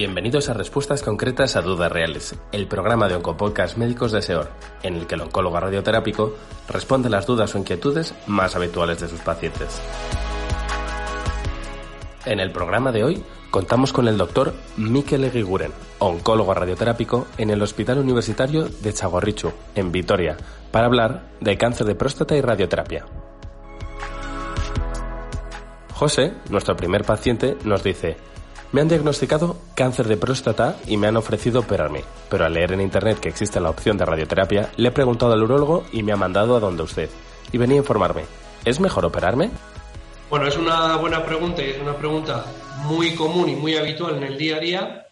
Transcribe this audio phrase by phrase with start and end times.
[0.00, 4.48] Bienvenidos a Respuestas Concretas a Dudas Reales, el programa de Oncopodcast Médicos de SEOR,
[4.82, 6.34] en el que el oncólogo radioterápico
[6.70, 9.78] responde las dudas o inquietudes más habituales de sus pacientes.
[12.24, 17.60] En el programa de hoy contamos con el doctor Mikel Eguiguren, oncólogo radioterápico en el
[17.60, 20.38] Hospital Universitario de Chagorrichu, en Vitoria,
[20.70, 23.04] para hablar de cáncer de próstata y radioterapia.
[25.92, 28.16] José, nuestro primer paciente, nos dice,
[28.72, 32.80] me han diagnosticado cáncer de próstata y me han ofrecido operarme, pero al leer en
[32.80, 36.16] internet que existe la opción de radioterapia, le he preguntado al urólogo y me ha
[36.16, 37.10] mandado a donde usted.
[37.52, 38.22] Y venía a informarme,
[38.64, 39.50] ¿es mejor operarme?
[40.28, 42.44] Bueno, es una buena pregunta y es una pregunta
[42.84, 45.06] muy común y muy habitual en el día a día.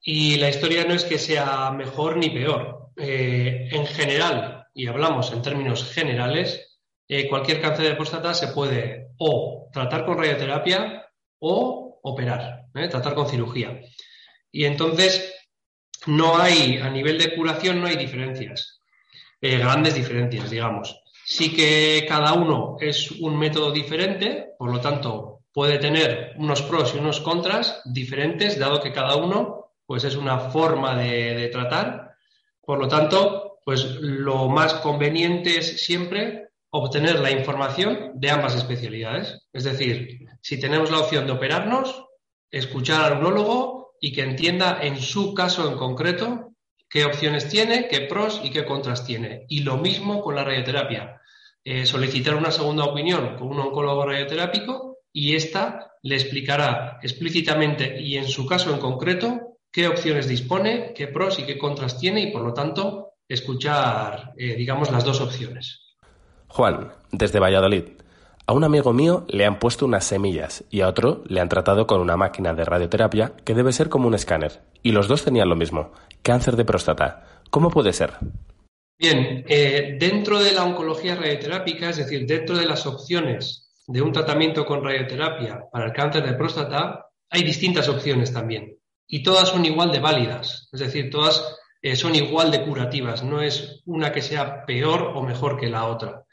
[0.00, 2.90] Y la historia no es que sea mejor ni peor.
[2.96, 6.78] Eh, en general, y hablamos en términos generales,
[7.08, 11.06] eh, cualquier cáncer de próstata se puede o tratar con radioterapia
[11.38, 12.88] o operar, ¿eh?
[12.88, 13.80] tratar con cirugía.
[14.52, 15.34] Y entonces
[16.06, 18.80] no hay, a nivel de curación no hay diferencias,
[19.40, 21.02] eh, grandes diferencias, digamos.
[21.24, 26.94] Sí que cada uno es un método diferente, por lo tanto puede tener unos pros
[26.94, 32.14] y unos contras diferentes, dado que cada uno pues es una forma de, de tratar.
[32.60, 39.46] Por lo tanto, pues lo más conveniente es siempre obtener la información de ambas especialidades.
[39.52, 42.04] Es decir, si tenemos la opción de operarnos,
[42.50, 46.52] escuchar al urólogo y que entienda en su caso en concreto
[46.88, 49.44] qué opciones tiene, qué pros y qué contras tiene.
[49.48, 51.20] Y lo mismo con la radioterapia.
[51.64, 58.16] Eh, solicitar una segunda opinión con un oncólogo radioterápico y ésta le explicará explícitamente y
[58.16, 62.30] en su caso en concreto qué opciones dispone, qué pros y qué contras tiene y
[62.30, 65.85] por lo tanto escuchar, eh, digamos, las dos opciones.
[66.48, 67.84] Juan, desde Valladolid.
[68.46, 71.86] A un amigo mío le han puesto unas semillas y a otro le han tratado
[71.86, 74.62] con una máquina de radioterapia que debe ser como un escáner.
[74.82, 77.24] Y los dos tenían lo mismo, cáncer de próstata.
[77.50, 78.12] ¿Cómo puede ser?
[78.98, 84.12] Bien, eh, dentro de la oncología radioterápica, es decir, dentro de las opciones de un
[84.12, 88.78] tratamiento con radioterapia para el cáncer de próstata, hay distintas opciones también.
[89.08, 93.40] Y todas son igual de válidas, es decir, todas eh, son igual de curativas, no
[93.40, 96.24] es una que sea peor o mejor que la otra.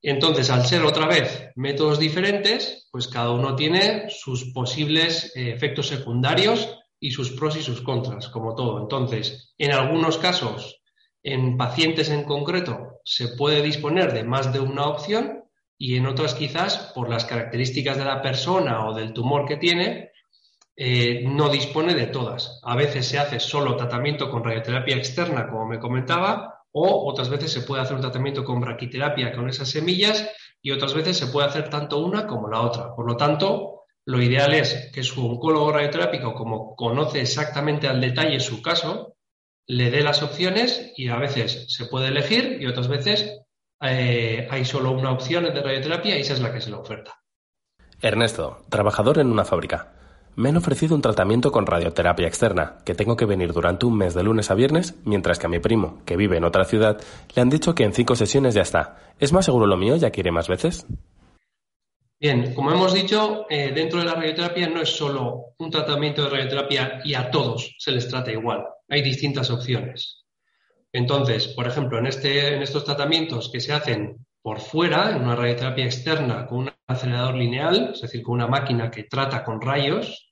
[0.00, 5.88] Entonces, al ser otra vez métodos diferentes, pues cada uno tiene sus posibles eh, efectos
[5.88, 8.80] secundarios y sus pros y sus contras, como todo.
[8.80, 10.80] Entonces, en algunos casos,
[11.22, 15.44] en pacientes en concreto, se puede disponer de más de una opción
[15.76, 20.10] y en otras quizás, por las características de la persona o del tumor que tiene,
[20.80, 22.60] eh, no dispone de todas.
[22.62, 27.50] A veces se hace solo tratamiento con radioterapia externa, como me comentaba, o otras veces
[27.50, 30.30] se puede hacer un tratamiento con braquiterapia con esas semillas
[30.62, 32.94] y otras veces se puede hacer tanto una como la otra.
[32.94, 38.38] Por lo tanto, lo ideal es que su oncólogo radioterápico, como conoce exactamente al detalle
[38.38, 39.16] su caso,
[39.66, 43.40] le dé las opciones y a veces se puede elegir y otras veces
[43.80, 47.16] eh, hay solo una opción de radioterapia y esa es la que se le oferta.
[48.00, 49.97] Ernesto, trabajador en una fábrica.
[50.38, 54.14] Me han ofrecido un tratamiento con radioterapia externa, que tengo que venir durante un mes
[54.14, 57.00] de lunes a viernes, mientras que a mi primo, que vive en otra ciudad,
[57.34, 59.14] le han dicho que en cinco sesiones ya está.
[59.18, 60.86] ¿Es más seguro lo mío, ya que iré más veces?
[62.20, 66.30] Bien, como hemos dicho, eh, dentro de la radioterapia no es solo un tratamiento de
[66.30, 68.64] radioterapia y a todos se les trata igual.
[68.88, 70.24] Hay distintas opciones.
[70.92, 75.34] Entonces, por ejemplo, en, este, en estos tratamientos que se hacen por fuera, en una
[75.34, 80.26] radioterapia externa con un acelerador lineal, es decir, con una máquina que trata con rayos,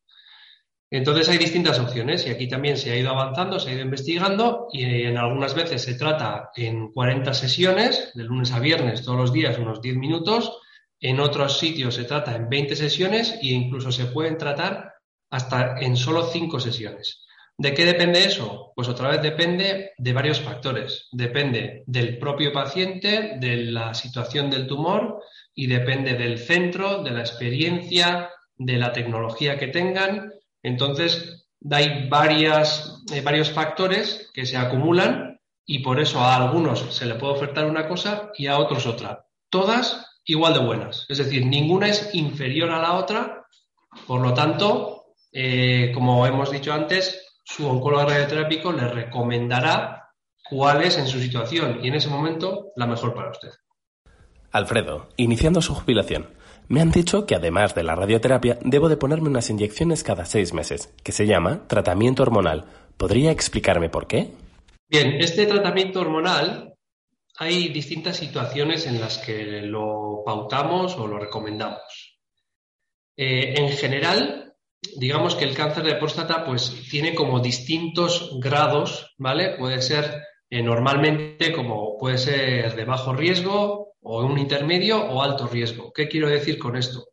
[0.97, 4.69] entonces hay distintas opciones y aquí también se ha ido avanzando, se ha ido investigando
[4.73, 9.33] y en algunas veces se trata en 40 sesiones, de lunes a viernes, todos los
[9.33, 10.59] días, unos 10 minutos.
[11.01, 14.93] En otros sitios se trata en 20 sesiones e incluso se pueden tratar
[15.31, 17.27] hasta en solo 5 sesiones.
[17.59, 18.73] ¿De qué depende eso?
[18.77, 21.09] Pues otra vez depende de varios factores.
[21.11, 25.23] Depende del propio paciente, de la situación del tumor
[25.55, 30.33] y depende del centro, de la experiencia, de la tecnología que tengan
[30.67, 37.15] entonces, hay eh, varios factores que se acumulan y por eso a algunos se le
[37.15, 39.27] puede ofertar una cosa y a otros otra.
[39.49, 41.07] Todas igual de buenas.
[41.09, 43.47] Es decir, ninguna es inferior a la otra.
[44.07, 50.11] Por lo tanto, eh, como hemos dicho antes, su oncólogo radioterápico le recomendará
[50.49, 53.51] cuál es en su situación y en ese momento la mejor para usted.
[54.51, 56.29] Alfredo, iniciando su jubilación,
[56.69, 60.53] me han dicho que además de la radioterapia debo de ponerme unas inyecciones cada seis
[60.53, 62.65] meses, que se llama tratamiento hormonal.
[62.97, 64.33] ¿Podría explicarme por qué?
[64.89, 66.75] Bien, este tratamiento hormonal
[67.39, 72.19] hay distintas situaciones en las que lo pautamos o lo recomendamos.
[73.17, 74.55] Eh, en general,
[74.97, 79.57] digamos que el cáncer de próstata pues tiene como distintos grados, ¿vale?
[79.59, 85.47] Puede ser eh, normalmente como puede ser de bajo riesgo o un intermedio o alto
[85.49, 85.93] riesgo.
[85.93, 87.09] ¿Qué quiero decir con esto?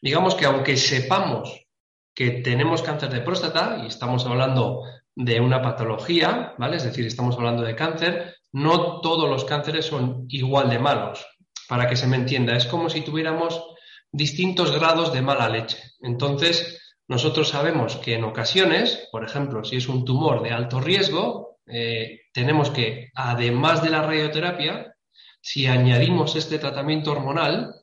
[0.00, 1.66] Digamos que aunque sepamos
[2.14, 4.82] que tenemos cáncer de próstata y estamos hablando
[5.14, 6.78] de una patología, ¿vale?
[6.78, 11.26] Es decir, estamos hablando de cáncer, no todos los cánceres son igual de malos.
[11.68, 13.62] Para que se me entienda, es como si tuviéramos
[14.10, 15.78] distintos grados de mala leche.
[16.00, 21.58] Entonces, nosotros sabemos que en ocasiones, por ejemplo, si es un tumor de alto riesgo,
[21.66, 24.94] eh, tenemos que, además de la radioterapia,
[25.40, 27.74] si añadimos este tratamiento hormonal,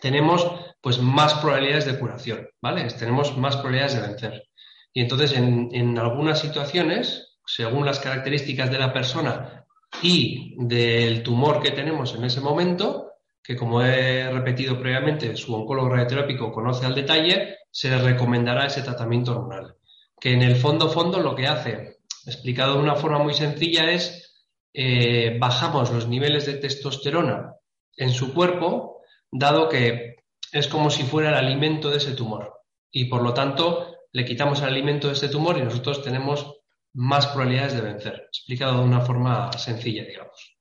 [0.00, 0.50] tenemos
[0.80, 2.84] pues más probabilidades de curación, ¿vale?
[2.98, 4.48] Tenemos más probabilidades de vencer.
[4.92, 9.66] Y entonces, en, en algunas situaciones, según las características de la persona
[10.02, 13.10] y del tumor que tenemos en ese momento,
[13.42, 18.82] que como he repetido previamente, su oncólogo radioterápico conoce al detalle, se le recomendará ese
[18.82, 19.76] tratamiento hormonal.
[20.20, 24.29] Que en el fondo, fondo, lo que hace, explicado de una forma muy sencilla, es
[24.72, 27.54] eh, bajamos los niveles de testosterona
[27.96, 30.16] en su cuerpo, dado que
[30.52, 32.54] es como si fuera el alimento de ese tumor.
[32.90, 36.60] Y por lo tanto, le quitamos el alimento de ese tumor y nosotros tenemos
[36.94, 38.28] más probabilidades de vencer.
[38.28, 40.56] Explicado de una forma sencilla, digamos.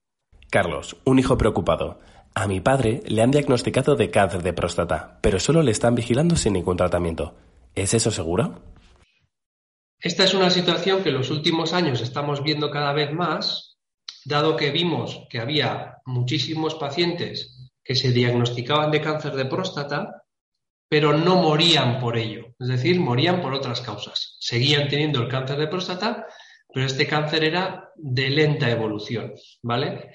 [0.50, 2.00] Carlos, un hijo preocupado.
[2.36, 6.36] A mi padre le han diagnosticado de cáncer de próstata, pero solo le están vigilando
[6.36, 7.36] sin ningún tratamiento.
[7.76, 8.62] ¿Es eso seguro?
[10.00, 13.79] Esta es una situación que en los últimos años estamos viendo cada vez más,
[14.25, 20.24] dado que vimos que había muchísimos pacientes que se diagnosticaban de cáncer de próstata,
[20.88, 24.38] pero no morían por ello, es decir, morían por otras causas.
[24.39, 26.25] Seguían teniendo el cáncer de próstata,
[26.71, 30.12] pero este cáncer era de lenta evolución, ¿vale?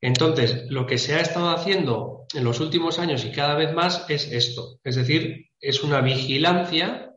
[0.00, 4.08] Entonces, lo que se ha estado haciendo en los últimos años y cada vez más
[4.08, 7.12] es esto, es decir, es una vigilancia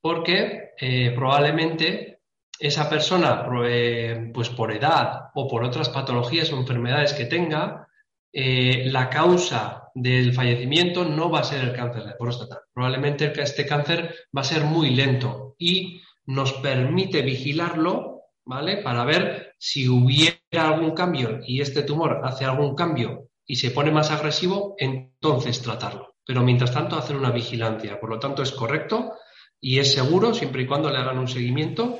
[0.00, 2.13] porque eh, probablemente
[2.58, 7.88] esa persona, eh, pues por edad o por otras patologías o enfermedades que tenga,
[8.32, 12.62] eh, la causa del fallecimiento no va a ser el cáncer de próstata.
[12.72, 18.78] Probablemente este cáncer va a ser muy lento y nos permite vigilarlo, ¿vale?
[18.78, 23.90] Para ver si hubiera algún cambio y este tumor hace algún cambio y se pone
[23.90, 26.14] más agresivo, entonces tratarlo.
[26.26, 28.00] Pero mientras tanto, hacer una vigilancia.
[28.00, 29.12] Por lo tanto, es correcto
[29.60, 31.98] y es seguro siempre y cuando le hagan un seguimiento,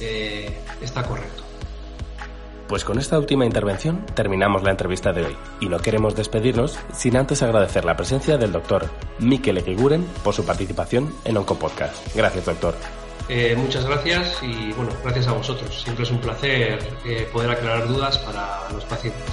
[0.00, 1.42] eh, está correcto.
[2.68, 7.16] Pues con esta última intervención terminamos la entrevista de hoy y no queremos despedirnos sin
[7.16, 8.90] antes agradecer la presencia del doctor
[9.20, 12.16] Mikel Eguiguren por su participación en Oncopodcast.
[12.16, 12.74] Gracias, doctor.
[13.28, 15.82] Eh, muchas gracias y bueno, gracias a vosotros.
[15.82, 19.24] Siempre es un placer eh, poder aclarar dudas para los pacientes.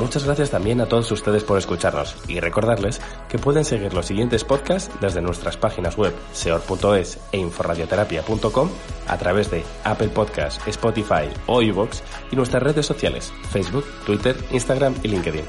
[0.00, 4.44] Muchas gracias también a todos ustedes por escucharnos y recordarles que pueden seguir los siguientes
[4.44, 8.70] podcasts desde nuestras páginas web seor.es e inforadioterapia.com
[9.06, 12.00] a través de Apple Podcasts, Spotify o iVoox
[12.32, 15.44] y nuestras redes sociales Facebook, Twitter, Instagram y LinkedIn.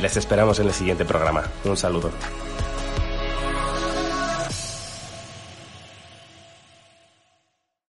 [0.00, 1.44] Les esperamos en el siguiente programa.
[1.64, 2.10] Un saludo.